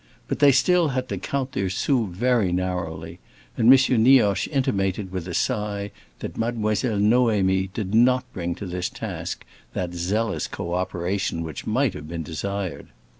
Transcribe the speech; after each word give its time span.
But 0.27 0.39
they 0.39 0.51
still 0.51 0.87
had 0.87 1.07
to 1.09 1.19
count 1.19 1.51
their 1.51 1.69
sous 1.69 2.09
very 2.11 2.51
narrowly, 2.51 3.19
and 3.55 3.71
M. 3.71 4.01
Nioche 4.03 4.47
intimated 4.47 5.11
with 5.11 5.27
a 5.27 5.35
sigh 5.35 5.91
that 6.21 6.39
Mademoiselle 6.39 6.97
Noémie 6.97 7.71
did 7.71 7.93
not 7.93 8.23
bring 8.33 8.55
to 8.55 8.65
this 8.65 8.89
task 8.89 9.45
that 9.73 9.93
zealous 9.93 10.47
cooperation 10.47 11.43
which 11.43 11.67
might 11.67 11.93
have 11.93 12.07
been 12.07 12.23
desired. 12.23 12.87